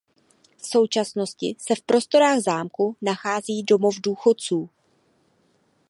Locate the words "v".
0.57-0.67, 1.75-1.81